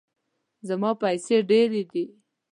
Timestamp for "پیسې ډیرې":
1.01-1.83